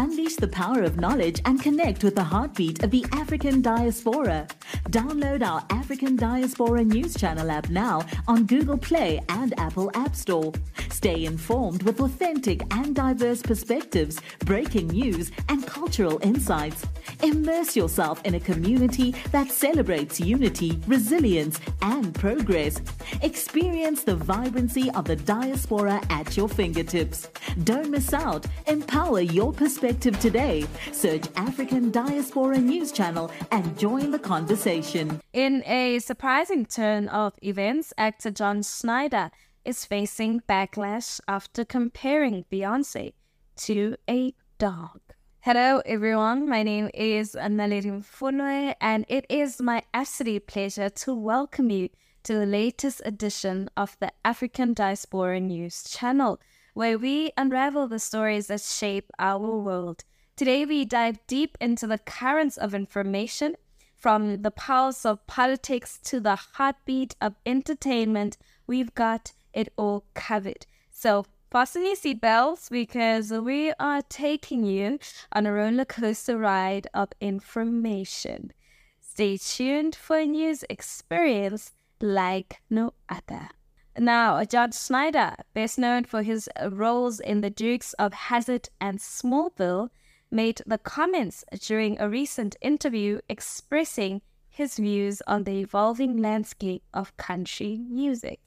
Unleash 0.00 0.36
the 0.36 0.48
power 0.48 0.80
of 0.82 0.96
knowledge 0.96 1.42
and 1.44 1.60
connect 1.60 2.02
with 2.02 2.14
the 2.14 2.24
heartbeat 2.24 2.82
of 2.82 2.90
the 2.90 3.04
African 3.12 3.60
diaspora. 3.60 4.48
Download 4.88 5.46
our 5.46 5.62
African 5.68 6.16
Diaspora 6.16 6.82
News 6.84 7.14
Channel 7.14 7.50
app 7.50 7.68
now 7.68 8.06
on 8.26 8.46
Google 8.46 8.78
Play 8.78 9.20
and 9.28 9.52
Apple 9.60 9.90
App 9.92 10.16
Store. 10.16 10.54
Stay 10.90 11.26
informed 11.26 11.82
with 11.82 12.00
authentic 12.00 12.62
and 12.74 12.94
diverse 12.94 13.42
perspectives, 13.42 14.22
breaking 14.46 14.88
news, 14.88 15.32
and 15.50 15.66
cultural 15.66 16.18
insights. 16.22 16.86
Immerse 17.22 17.76
yourself 17.76 18.22
in 18.24 18.34
a 18.36 18.40
community 18.40 19.14
that 19.32 19.50
celebrates 19.50 20.18
unity, 20.18 20.80
resilience, 20.86 21.60
and 21.82 22.14
progress. 22.14 22.80
Experience 23.20 24.02
the 24.02 24.16
vibrancy 24.16 24.90
of 24.92 25.04
the 25.04 25.16
diaspora 25.16 26.00
at 26.08 26.38
your 26.38 26.48
fingertips. 26.48 27.28
Don't 27.64 27.90
miss 27.90 28.14
out. 28.14 28.46
Empower 28.66 29.20
your 29.20 29.52
perspective 29.52 29.89
today. 29.92 30.66
Search 30.92 31.24
African 31.36 31.90
Diaspora 31.90 32.58
News 32.58 32.92
Channel 32.92 33.30
and 33.50 33.78
join 33.78 34.10
the 34.10 34.18
conversation. 34.18 35.20
In 35.32 35.62
a 35.66 35.98
surprising 35.98 36.66
turn 36.66 37.08
of 37.08 37.34
events, 37.42 37.92
actor 37.98 38.30
John 38.30 38.62
Schneider 38.62 39.30
is 39.64 39.84
facing 39.84 40.40
backlash 40.48 41.20
after 41.26 41.64
comparing 41.64 42.44
Beyonce 42.50 43.12
to 43.56 43.96
a 44.08 44.34
dog. 44.58 45.00
Hello, 45.40 45.80
everyone. 45.86 46.48
My 46.48 46.62
name 46.62 46.90
is 46.92 47.34
Naledi 47.34 47.86
Mfoloe, 47.86 48.74
and 48.80 49.06
it 49.08 49.24
is 49.28 49.60
my 49.60 49.82
absolute 49.94 50.46
pleasure 50.46 50.90
to 50.90 51.14
welcome 51.14 51.70
you 51.70 51.88
to 52.24 52.34
the 52.34 52.46
latest 52.46 53.00
edition 53.04 53.70
of 53.76 53.96
the 54.00 54.12
African 54.24 54.74
Diaspora 54.74 55.40
News 55.40 55.82
channel, 55.84 56.38
where 56.74 56.98
we 56.98 57.32
unravel 57.36 57.88
the 57.88 57.98
stories 57.98 58.46
that 58.48 58.60
shape 58.60 59.10
our 59.18 59.38
world. 59.38 60.04
Today, 60.36 60.64
we 60.64 60.84
dive 60.84 61.18
deep 61.26 61.58
into 61.60 61.86
the 61.86 61.98
currents 61.98 62.56
of 62.56 62.74
information 62.74 63.56
from 63.96 64.42
the 64.42 64.50
pulse 64.50 65.04
of 65.04 65.26
politics 65.26 65.98
to 66.04 66.20
the 66.20 66.36
heartbeat 66.36 67.14
of 67.20 67.34
entertainment. 67.44 68.38
We've 68.66 68.94
got 68.94 69.32
it 69.52 69.72
all 69.76 70.04
covered. 70.14 70.66
So, 70.90 71.26
fasten 71.50 71.84
your 71.84 71.96
seatbelts 71.96 72.70
because 72.70 73.30
we 73.32 73.72
are 73.78 74.02
taking 74.02 74.64
you 74.64 74.98
on 75.32 75.46
a 75.46 75.52
roller 75.52 75.84
coaster 75.84 76.38
ride 76.38 76.86
of 76.94 77.10
information. 77.20 78.52
Stay 79.00 79.36
tuned 79.36 79.94
for 79.94 80.18
a 80.18 80.26
news 80.26 80.64
experience 80.70 81.72
like 82.00 82.62
no 82.70 82.94
other. 83.08 83.50
Now, 83.98 84.44
John 84.44 84.72
Schneider, 84.72 85.34
best 85.52 85.78
known 85.78 86.04
for 86.04 86.22
his 86.22 86.48
uh, 86.60 86.70
roles 86.70 87.18
in 87.20 87.40
The 87.40 87.50
Dukes 87.50 87.92
of 87.94 88.12
Hazzard 88.12 88.68
and 88.80 88.98
Smallville, 88.98 89.90
made 90.30 90.62
the 90.64 90.78
comments 90.78 91.44
during 91.60 92.00
a 92.00 92.08
recent 92.08 92.56
interview 92.60 93.20
expressing 93.28 94.22
his 94.48 94.76
views 94.76 95.22
on 95.26 95.44
the 95.44 95.58
evolving 95.60 96.16
landscape 96.18 96.84
of 96.94 97.16
country 97.16 97.78
music. 97.88 98.40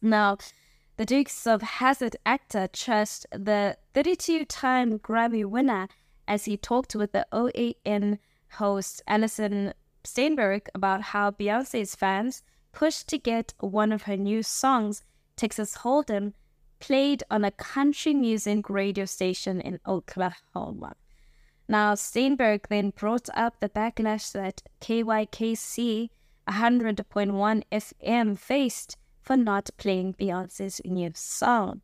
Now, 0.00 0.38
the 0.96 1.04
Dukes 1.04 1.46
of 1.46 1.62
Hazzard 1.62 2.16
actor 2.24 2.68
trust 2.72 3.26
the 3.30 3.76
32 3.94 4.44
time 4.44 4.98
Grammy 4.98 5.44
winner 5.44 5.88
as 6.28 6.44
he 6.44 6.56
talked 6.56 6.94
with 6.94 7.12
the 7.12 7.26
OAN 7.32 8.18
host 8.52 9.02
Alison 9.06 9.74
Steinberg 10.04 10.68
about 10.74 11.02
how 11.02 11.32
Beyonce's 11.32 11.94
fans 11.94 12.42
pushed 12.76 13.08
to 13.08 13.16
get 13.16 13.54
one 13.58 13.90
of 13.90 14.02
her 14.02 14.18
new 14.18 14.42
songs, 14.42 15.02
Texas 15.34 15.78
Hold'em, 15.78 16.34
played 16.78 17.22
on 17.30 17.42
a 17.42 17.50
country 17.50 18.12
music 18.12 18.68
radio 18.68 19.06
station 19.06 19.62
in 19.62 19.80
Oklahoma. 19.86 20.94
Now, 21.68 21.94
Steinberg 21.94 22.68
then 22.68 22.90
brought 22.90 23.30
up 23.34 23.60
the 23.60 23.70
backlash 23.70 24.30
that 24.32 24.62
KYKC 24.82 26.10
100.1 26.46 27.62
FM 27.72 28.38
faced 28.38 28.98
for 29.22 29.38
not 29.38 29.70
playing 29.78 30.12
Beyonce's 30.12 30.82
new 30.84 31.12
song. 31.14 31.80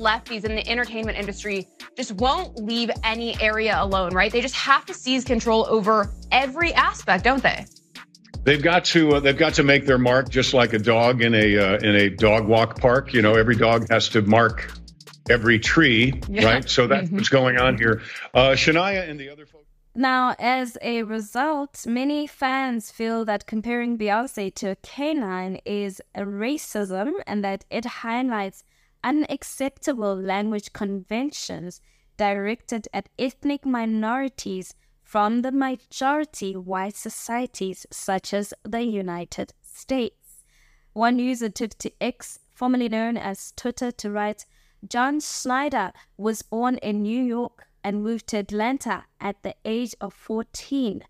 Lefties 0.00 0.44
in 0.44 0.56
the 0.56 0.68
entertainment 0.68 1.16
industry 1.16 1.68
just 1.96 2.12
won't 2.12 2.56
leave 2.56 2.90
any 3.04 3.40
area 3.40 3.76
alone, 3.80 4.12
right? 4.12 4.32
They 4.32 4.40
just 4.40 4.56
have 4.56 4.86
to 4.86 4.94
seize 4.94 5.24
control 5.24 5.66
over 5.70 6.10
every 6.32 6.74
aspect, 6.74 7.22
don't 7.22 7.44
they? 7.44 7.64
They've 8.44 8.62
got 8.62 8.84
to 8.86 9.16
uh, 9.16 9.20
they've 9.20 9.36
got 9.36 9.54
to 9.54 9.62
make 9.62 9.86
their 9.86 9.98
mark 9.98 10.30
just 10.30 10.54
like 10.54 10.72
a 10.72 10.78
dog 10.78 11.22
in 11.22 11.34
a 11.34 11.58
uh, 11.58 11.78
in 11.78 11.94
a 11.94 12.08
dog 12.10 12.46
walk 12.46 12.80
park. 12.80 13.12
You 13.12 13.22
know, 13.22 13.34
every 13.34 13.56
dog 13.56 13.88
has 13.90 14.08
to 14.10 14.22
mark 14.22 14.72
every 15.28 15.58
tree, 15.58 16.20
yeah. 16.28 16.44
right? 16.44 16.68
So 16.68 16.86
that's 16.86 17.06
mm-hmm. 17.06 17.16
what's 17.16 17.28
going 17.28 17.58
on 17.58 17.76
here. 17.76 18.02
Uh, 18.32 18.50
Shania 18.50 19.08
and 19.08 19.18
the 19.20 19.28
other 19.28 19.46
folks. 19.46 19.64
Now, 19.94 20.36
as 20.38 20.78
a 20.80 21.02
result, 21.02 21.84
many 21.86 22.26
fans 22.26 22.90
feel 22.90 23.24
that 23.24 23.46
comparing 23.46 23.98
Beyonce 23.98 24.54
to 24.54 24.70
a 24.70 24.76
canine 24.76 25.56
is 25.64 26.00
a 26.14 26.22
racism 26.22 27.14
and 27.26 27.42
that 27.42 27.64
it 27.68 27.84
highlights 27.84 28.62
unacceptable 29.02 30.14
language 30.14 30.72
conventions 30.72 31.80
directed 32.16 32.86
at 32.92 33.08
ethnic 33.18 33.66
minorities 33.66 34.74
from 35.08 35.40
the 35.40 35.50
majority 35.50 36.54
white 36.54 36.94
societies 36.94 37.86
such 37.90 38.34
as 38.34 38.52
the 38.62 38.82
United 38.82 39.54
States. 39.62 40.44
One 40.92 41.18
user 41.18 41.48
took 41.48 41.78
to 41.78 41.90
X, 41.98 42.40
formerly 42.52 42.90
known 42.90 43.16
as 43.16 43.54
Twitter, 43.56 43.90
to 43.90 44.10
write 44.10 44.44
John 44.86 45.20
Schneider 45.20 45.92
was 46.18 46.42
born 46.42 46.76
in 46.82 47.00
New 47.00 47.24
York 47.24 47.68
and 47.82 48.02
moved 48.02 48.26
to 48.28 48.36
Atlanta 48.36 49.06
at 49.18 49.42
the 49.42 49.54
age 49.64 49.94
of 49.98 50.12
14. 50.12 51.02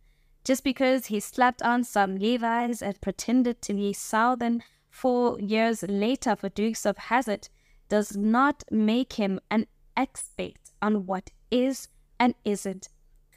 Just 0.44 0.62
because 0.62 1.06
he 1.06 1.19
slapped 1.19 1.62
on 1.62 1.82
some 1.82 2.19
Levi's 2.19 2.80
and 2.80 3.00
pretended 3.00 3.60
to 3.62 3.75
be 3.75 3.92
Southern 3.92 4.62
four 4.88 5.41
years 5.41 5.82
later 5.82 6.36
for 6.36 6.50
Dukes 6.50 6.86
of 6.86 6.98
Hazzard 6.98 7.48
does 7.88 8.16
not 8.16 8.62
make 8.70 9.15
him 9.15 9.41
an 9.50 9.66
expert 9.97 10.70
on 10.80 11.04
what 11.06 11.30
is 11.50 11.88
and 12.20 12.36
isn't 12.44 12.91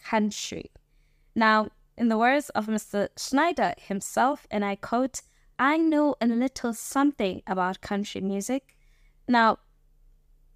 country. 0.04 0.72
Now, 1.36 1.70
in 1.98 2.10
the 2.10 2.18
words 2.18 2.50
of 2.50 2.68
Mr. 2.68 3.10
Schneider 3.18 3.74
himself, 3.78 4.48
and 4.50 4.66
I 4.66 4.76
quote, 4.76 5.22
I 5.60 5.78
know 5.78 6.16
a 6.20 6.28
little 6.28 6.74
something 6.74 7.44
about 7.46 7.82
country 7.82 8.22
music. 8.22 8.76
Now, 9.28 9.60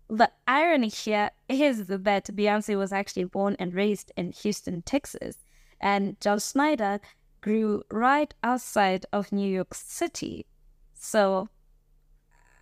the 0.09 0.31
irony 0.47 0.89
here 0.89 1.31
is 1.49 1.85
that 1.85 2.25
Beyonce 2.35 2.77
was 2.77 2.91
actually 2.91 3.25
born 3.25 3.55
and 3.59 3.73
raised 3.73 4.11
in 4.17 4.31
Houston, 4.31 4.81
Texas, 4.81 5.37
and 5.79 6.19
John 6.21 6.39
Schneider 6.39 6.99
grew 7.41 7.83
right 7.91 8.33
outside 8.43 9.05
of 9.13 9.31
New 9.31 9.47
York 9.47 9.73
City. 9.73 10.45
So 10.93 11.49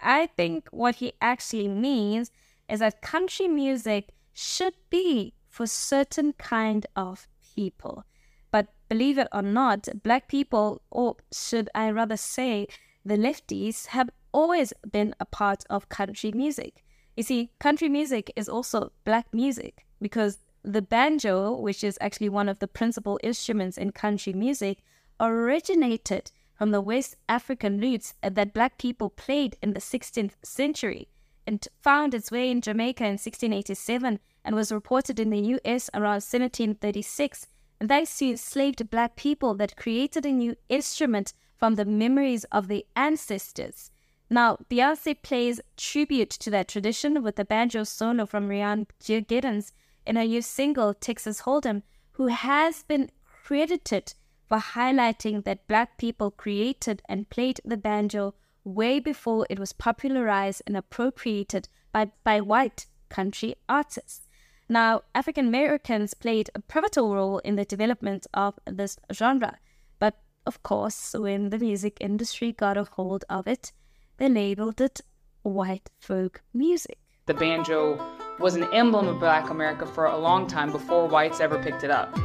I 0.01 0.27
think 0.27 0.67
what 0.72 0.95
he 0.95 1.13
actually 1.22 1.69
means 1.69 2.31
is 2.69 2.79
that 2.79 3.01
country 3.01 3.47
music 3.47 4.09
should 4.33 4.73
be 4.89 5.33
for 5.53 5.68
certain 5.68 6.34
kind 6.34 6.88
of 6.96 7.28
people. 7.56 8.03
But 8.50 8.69
believe 8.90 9.19
it 9.19 9.28
or 9.31 9.44
not, 9.44 9.88
black 10.02 10.28
people, 10.28 10.81
or 10.90 11.18
should 11.31 11.69
I 11.75 11.91
rather 11.91 12.18
say, 12.18 12.66
the 13.06 13.18
lefties, 13.18 13.86
have 13.88 14.09
always 14.31 14.74
been 14.91 15.14
a 15.19 15.25
part 15.25 15.64
of 15.69 15.90
country 15.90 16.31
music. 16.31 16.84
You 17.16 17.22
see, 17.22 17.52
country 17.59 17.88
music 17.88 18.34
is 18.36 18.50
also 18.50 18.94
black 19.06 19.28
music 19.31 19.86
because 20.02 20.40
the 20.64 20.81
banjo, 20.81 21.56
which 21.56 21.84
is 21.84 22.00
actually 22.02 22.30
one 22.30 22.50
of 22.50 22.58
the 22.58 22.68
principal 22.68 23.20
instruments 23.22 23.78
in 23.78 23.91
country 23.91 24.34
music, 24.34 24.80
originated 25.20 26.31
from 26.56 26.72
the 26.72 26.81
West 26.81 27.16
African 27.30 27.80
roots 27.80 28.16
that 28.24 28.53
black 28.56 28.80
people 28.80 29.12
played 29.12 29.56
in 29.62 29.74
the 29.74 29.80
16th 29.80 30.34
century 30.44 31.09
and 31.45 31.67
found 31.81 32.13
its 32.13 32.31
way 32.31 32.49
in 32.49 32.61
Jamaica 32.61 33.03
in 33.03 33.13
1687 33.13 34.19
and 34.45 34.55
was 34.55 34.71
reported 34.71 35.19
in 35.19 35.29
the 35.29 35.57
US 35.57 35.90
around 35.93 36.23
1736. 36.23 37.47
And 37.79 37.90
thanks 37.90 38.17
to 38.17 38.29
enslaved 38.29 38.90
black 38.90 39.16
people 39.16 39.53
that 39.55 39.75
created 39.75 40.25
a 40.25 40.31
new 40.31 40.55
instrument 40.69 41.34
from 41.57 41.75
the 41.75 41.85
memories 41.85 42.43
of 42.45 42.67
the 42.67 42.85
ancestors. 42.95 43.91
Now, 44.29 44.57
Beyonce 44.69 45.22
plays 45.22 45.61
tribute 45.78 46.29
to 46.29 46.49
that 46.49 46.67
tradition 46.67 47.22
with 47.23 47.35
the 47.35 47.46
banjo 47.46 47.84
solo 47.84 48.25
from 48.25 48.47
Rhiannon 48.47 48.87
Giddens 48.99 49.73
in 50.05 50.16
her 50.16 50.25
new 50.25 50.41
single, 50.41 50.93
Texas 50.93 51.41
Hold'em, 51.41 51.84
who 52.13 52.28
has 52.28 52.84
been 52.84 53.11
credited 53.25 54.13
for 54.47 54.57
highlighting 54.57 55.43
that 55.43 55.67
black 55.67 55.97
people 55.97 56.31
created 56.31 57.01
and 57.07 57.29
played 57.29 57.59
the 57.63 57.78
banjo 57.78 58.34
way 58.63 58.99
before 58.99 59.45
it 59.49 59.59
was 59.59 59.73
popularized 59.73 60.61
and 60.65 60.77
appropriated 60.77 61.67
by, 61.91 62.11
by 62.23 62.41
white 62.41 62.85
country 63.09 63.55
artists. 63.67 64.27
Now, 64.69 65.01
African 65.13 65.47
Americans 65.47 66.13
played 66.13 66.49
a 66.55 66.61
pivotal 66.61 67.13
role 67.13 67.39
in 67.39 67.55
the 67.55 67.65
development 67.65 68.25
of 68.33 68.59
this 68.65 68.97
genre, 69.11 69.57
but 69.99 70.19
of 70.45 70.63
course, 70.63 71.13
when 71.17 71.49
the 71.49 71.59
music 71.59 71.97
industry 71.99 72.51
got 72.51 72.77
a 72.77 72.85
hold 72.85 73.25
of 73.29 73.47
it, 73.47 73.71
they 74.17 74.29
labeled 74.29 74.79
it 74.81 75.01
white 75.43 75.89
folk 75.99 76.41
music. 76.53 76.99
The 77.25 77.33
banjo 77.33 77.99
was 78.39 78.55
an 78.55 78.63
emblem 78.73 79.07
of 79.07 79.19
Black 79.19 79.49
America 79.49 79.85
for 79.85 80.05
a 80.05 80.17
long 80.17 80.47
time 80.47 80.71
before 80.71 81.07
whites 81.07 81.39
ever 81.39 81.61
picked 81.61 81.83
it 81.83 81.91
up. 81.91 82.17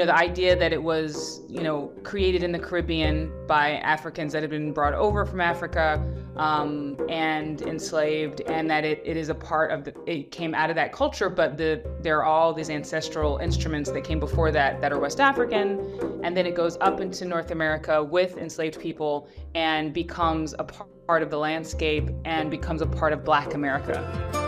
Know, 0.00 0.06
the 0.06 0.16
idea 0.16 0.56
that 0.56 0.72
it 0.72 0.82
was, 0.82 1.42
you 1.48 1.62
know, 1.62 1.92
created 2.02 2.42
in 2.42 2.52
the 2.52 2.58
Caribbean 2.58 3.32
by 3.46 3.72
Africans 3.76 4.32
that 4.32 4.42
had 4.42 4.50
been 4.50 4.72
brought 4.72 4.94
over 4.94 5.24
from 5.24 5.40
Africa 5.40 6.04
um, 6.36 6.96
and 7.08 7.62
enslaved, 7.62 8.40
and 8.42 8.70
that 8.70 8.84
it, 8.84 9.02
it 9.04 9.16
is 9.16 9.28
a 9.28 9.34
part 9.34 9.70
of 9.70 9.84
the, 9.84 9.94
it 10.06 10.30
came 10.30 10.54
out 10.54 10.70
of 10.70 10.76
that 10.76 10.92
culture, 10.92 11.28
but 11.28 11.56
the, 11.56 11.82
there 12.00 12.18
are 12.18 12.24
all 12.24 12.52
these 12.52 12.70
ancestral 12.70 13.38
instruments 13.38 13.90
that 13.90 14.02
came 14.02 14.20
before 14.20 14.50
that 14.50 14.80
that 14.80 14.92
are 14.92 14.98
West 14.98 15.20
African, 15.20 15.80
and 16.24 16.36
then 16.36 16.46
it 16.46 16.54
goes 16.54 16.76
up 16.80 17.00
into 17.00 17.24
North 17.24 17.50
America 17.50 18.02
with 18.02 18.38
enslaved 18.38 18.80
people 18.80 19.28
and 19.54 19.92
becomes 19.92 20.54
a 20.58 20.64
part 20.64 21.22
of 21.22 21.30
the 21.30 21.38
landscape 21.38 22.08
and 22.24 22.50
becomes 22.50 22.82
a 22.82 22.86
part 22.86 23.12
of 23.12 23.24
Black 23.24 23.54
America. 23.54 24.39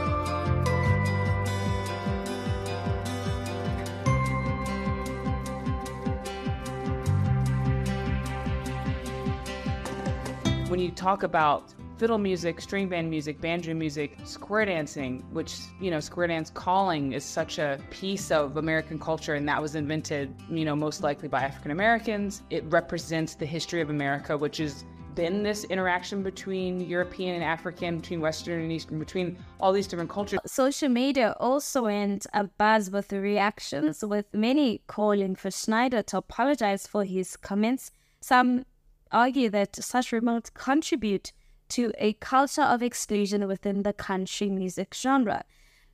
When 10.72 10.80
you 10.80 10.90
talk 10.90 11.22
about 11.22 11.74
fiddle 11.98 12.16
music, 12.16 12.58
string 12.58 12.88
band 12.88 13.10
music, 13.10 13.38
banjo 13.42 13.74
music, 13.74 14.16
square 14.24 14.64
dancing, 14.64 15.22
which, 15.30 15.58
you 15.82 15.90
know, 15.90 16.00
square 16.00 16.26
dance 16.26 16.48
calling 16.48 17.12
is 17.12 17.26
such 17.26 17.58
a 17.58 17.78
piece 17.90 18.30
of 18.30 18.56
American 18.56 18.98
culture 18.98 19.34
and 19.34 19.46
that 19.46 19.60
was 19.60 19.74
invented, 19.74 20.34
you 20.48 20.64
know, 20.64 20.74
most 20.74 21.02
likely 21.02 21.28
by 21.28 21.42
African 21.42 21.72
Americans. 21.72 22.40
It 22.48 22.64
represents 22.70 23.34
the 23.34 23.44
history 23.44 23.82
of 23.82 23.90
America, 23.90 24.34
which 24.34 24.56
has 24.56 24.86
been 25.14 25.42
this 25.42 25.64
interaction 25.64 26.22
between 26.22 26.80
European 26.80 27.34
and 27.34 27.44
African, 27.44 27.98
between 27.98 28.22
Western 28.22 28.62
and 28.62 28.72
Eastern, 28.72 28.98
between 28.98 29.36
all 29.60 29.74
these 29.74 29.86
different 29.86 30.08
cultures. 30.08 30.40
Social 30.46 30.88
media 30.88 31.36
also 31.38 31.82
went 31.82 32.26
abuzz 32.34 32.90
with 32.90 33.08
the 33.08 33.20
reactions, 33.20 34.02
with 34.02 34.24
many 34.32 34.80
calling 34.86 35.36
for 35.36 35.50
Schneider 35.50 36.00
to 36.04 36.16
apologize 36.16 36.86
for 36.86 37.04
his 37.04 37.36
comments. 37.36 37.90
Some 38.22 38.64
argue 39.12 39.50
that 39.50 39.76
such 39.76 40.12
remarks 40.12 40.50
contribute 40.50 41.32
to 41.68 41.92
a 41.98 42.12
culture 42.14 42.62
of 42.62 42.82
exclusion 42.82 43.46
within 43.46 43.82
the 43.82 43.92
country 43.92 44.50
music 44.50 44.94
genre, 44.94 45.44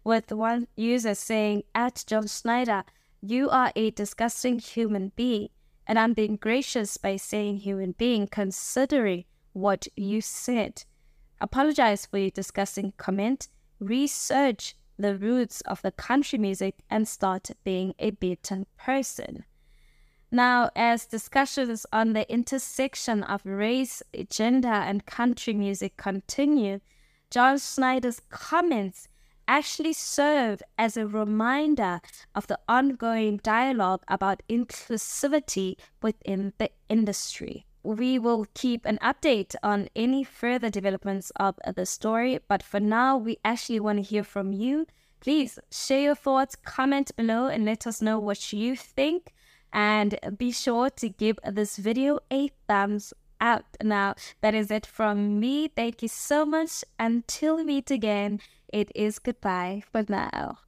with 0.04 0.32
one 0.32 0.66
user 0.76 1.14
saying, 1.14 1.62
at 1.74 2.04
John 2.06 2.26
Schneider, 2.26 2.84
you 3.20 3.50
are 3.50 3.72
a 3.76 3.90
disgusting 3.90 4.58
human 4.58 5.12
being, 5.16 5.48
and 5.86 5.98
I'm 5.98 6.14
being 6.14 6.36
gracious 6.36 6.96
by 6.96 7.16
saying 7.16 7.58
human 7.58 7.92
being 7.92 8.26
considering 8.26 9.24
what 9.52 9.86
you 9.96 10.20
said. 10.20 10.84
Apologize 11.40 12.06
for 12.06 12.18
your 12.18 12.30
disgusting 12.30 12.92
comment, 12.96 13.48
research 13.80 14.74
the 14.98 15.16
roots 15.16 15.60
of 15.62 15.80
the 15.82 15.92
country 15.92 16.38
music, 16.38 16.76
and 16.90 17.06
start 17.06 17.50
being 17.62 17.94
a 17.98 18.10
better 18.10 18.64
person. 18.76 19.44
Now, 20.30 20.68
as 20.76 21.06
discussions 21.06 21.86
on 21.90 22.12
the 22.12 22.30
intersection 22.30 23.22
of 23.22 23.46
race, 23.46 24.02
gender, 24.28 24.68
and 24.68 25.06
country 25.06 25.54
music 25.54 25.96
continue, 25.96 26.80
John 27.30 27.58
Schneider's 27.58 28.20
comments 28.28 29.08
actually 29.46 29.94
serve 29.94 30.62
as 30.76 30.98
a 30.98 31.06
reminder 31.06 32.02
of 32.34 32.46
the 32.46 32.58
ongoing 32.68 33.38
dialogue 33.38 34.02
about 34.06 34.42
inclusivity 34.50 35.76
within 36.02 36.52
the 36.58 36.70
industry. 36.90 37.64
We 37.82 38.18
will 38.18 38.46
keep 38.52 38.84
an 38.84 38.98
update 38.98 39.54
on 39.62 39.88
any 39.96 40.24
further 40.24 40.68
developments 40.68 41.32
of 41.36 41.58
the 41.74 41.86
story, 41.86 42.38
but 42.48 42.62
for 42.62 42.80
now, 42.80 43.16
we 43.16 43.38
actually 43.46 43.80
want 43.80 43.96
to 43.96 44.02
hear 44.02 44.24
from 44.24 44.52
you. 44.52 44.86
Please 45.20 45.58
share 45.70 46.02
your 46.02 46.14
thoughts, 46.14 46.54
comment 46.54 47.16
below, 47.16 47.46
and 47.46 47.64
let 47.64 47.86
us 47.86 48.02
know 48.02 48.18
what 48.18 48.52
you 48.52 48.76
think 48.76 49.32
and 49.72 50.18
be 50.36 50.52
sure 50.52 50.90
to 50.90 51.08
give 51.08 51.38
this 51.44 51.76
video 51.76 52.20
a 52.32 52.50
thumbs 52.66 53.12
up. 53.40 53.76
Now, 53.82 54.14
that 54.40 54.54
is 54.54 54.70
it 54.70 54.86
from 54.86 55.38
me. 55.40 55.68
Thank 55.68 56.02
you 56.02 56.08
so 56.08 56.44
much. 56.44 56.84
Until 56.98 57.56
we 57.56 57.64
meet 57.64 57.90
again, 57.90 58.40
it 58.72 58.90
is 58.94 59.18
goodbye 59.18 59.82
for 59.90 60.04
now. 60.08 60.58